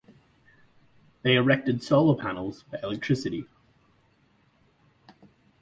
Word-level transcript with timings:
They 1.21 1.35
erected 1.35 1.83
solar 1.83 2.17
panels 2.19 2.63
for 2.63 2.79
electricity. 2.81 3.45